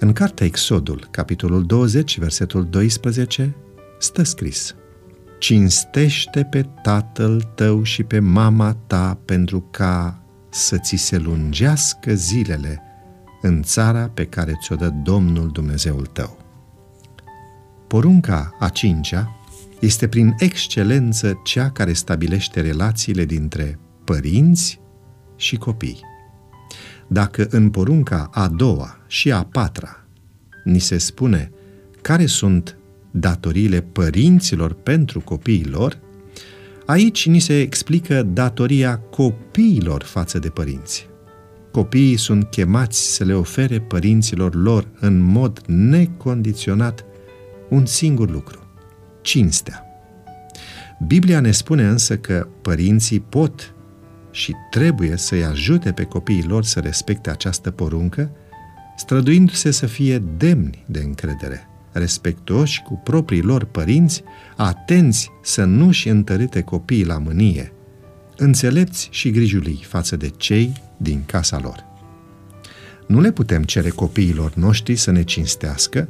[0.00, 3.56] În cartea Exodul, capitolul 20, versetul 12,
[3.98, 4.74] stă scris
[5.38, 12.82] Cinstește pe tatăl tău și pe mama ta pentru ca să ți se lungească zilele
[13.42, 16.38] în țara pe care ți-o dă Domnul Dumnezeul tău.
[17.86, 19.40] Porunca a cincea
[19.80, 24.80] este prin excelență cea care stabilește relațiile dintre părinți
[25.36, 26.00] și copii.
[27.08, 30.04] Dacă în porunca a doua și a patra
[30.64, 31.50] ni se spune
[32.02, 32.78] care sunt
[33.10, 35.98] datoriile părinților pentru copiii lor,
[36.86, 41.08] aici ni se explică datoria copiilor față de părinți.
[41.72, 47.04] Copiii sunt chemați să le ofere părinților lor în mod necondiționat
[47.68, 48.66] un singur lucru,
[49.20, 49.82] cinstea.
[51.06, 53.74] Biblia ne spune însă că părinții pot
[54.38, 58.30] și trebuie să-i ajute pe copiii lor să respecte această poruncă,
[58.96, 64.22] străduindu-se să fie demni de încredere, respectoși cu proprii lor părinți,
[64.56, 67.72] atenți să nu-și întărite copiii la mânie,
[68.36, 71.84] înțelepți și grijulii față de cei din casa lor.
[73.06, 76.08] Nu le putem cere copiilor noștri să ne cinstească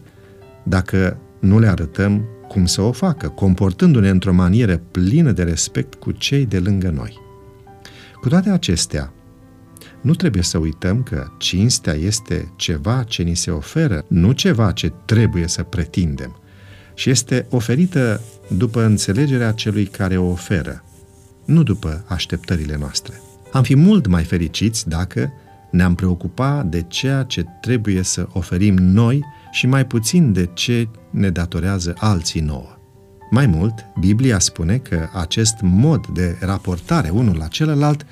[0.63, 6.11] dacă nu le arătăm cum să o facă, comportându-ne într-o manieră plină de respect cu
[6.11, 7.27] cei de lângă noi.
[8.21, 9.13] Cu toate acestea,
[10.01, 14.93] nu trebuie să uităm că cinstea este ceva ce ni se oferă, nu ceva ce
[15.05, 16.41] trebuie să pretindem,
[16.95, 18.21] și este oferită
[18.57, 20.85] după înțelegerea celui care o oferă,
[21.45, 23.21] nu după așteptările noastre.
[23.53, 25.33] Am fi mult mai fericiți dacă
[25.71, 31.31] ne-am preocupa de ceea ce trebuie să oferim noi și mai puțin de ce ne
[31.31, 32.78] datorează alții nouă.
[33.31, 38.07] Mai mult, Biblia spune că acest mod de raportare unul la celălalt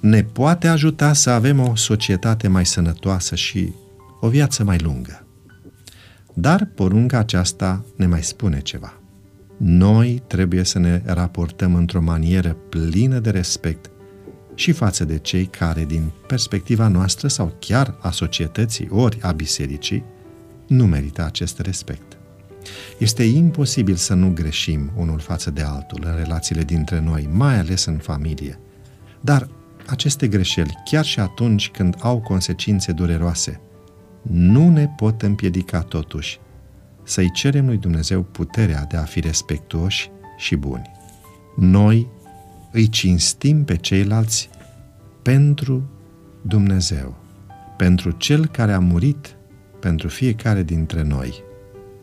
[0.00, 3.72] ne poate ajuta să avem o societate mai sănătoasă și
[4.20, 5.26] o viață mai lungă.
[6.34, 9.00] Dar porunca aceasta ne mai spune ceva.
[9.56, 13.90] Noi trebuie să ne raportăm într-o manieră plină de respect
[14.54, 20.04] și față de cei care, din perspectiva noastră sau chiar a societății ori a bisericii,
[20.66, 22.15] nu merită acest respect.
[22.98, 27.84] Este imposibil să nu greșim unul față de altul în relațiile dintre noi, mai ales
[27.84, 28.58] în familie.
[29.20, 29.48] Dar
[29.86, 33.60] aceste greșeli, chiar și atunci când au consecințe dureroase,
[34.22, 36.40] nu ne pot împiedica totuși
[37.02, 40.90] să-i cerem lui Dumnezeu puterea de a fi respectuoși și buni.
[41.56, 42.08] Noi
[42.72, 44.48] îi cinstim pe ceilalți
[45.22, 45.90] pentru
[46.42, 47.16] Dumnezeu,
[47.76, 49.36] pentru Cel care a murit
[49.80, 51.44] pentru fiecare dintre noi.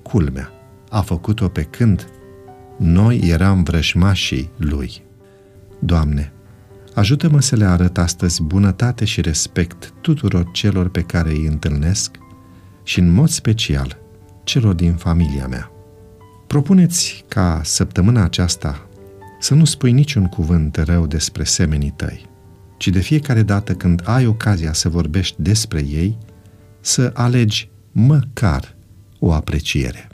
[0.04, 0.52] Culmea,
[0.90, 2.08] a făcut-o pe când
[2.78, 5.02] noi eram vrăjmașii Lui.
[5.80, 6.32] Doamne,
[6.94, 12.12] ajută-mă să le arăt astăzi bunătate și respect tuturor celor pe care îi întâlnesc
[12.84, 13.98] și în mod special
[14.44, 15.72] celor din familia mea.
[16.48, 18.88] Propuneți ca săptămâna aceasta
[19.40, 22.26] să nu spui niciun cuvânt rău despre semenii tăi,
[22.78, 26.18] ci de fiecare dată când ai ocazia să vorbești despre ei,
[26.80, 28.76] să alegi măcar
[29.24, 30.13] o apreciere.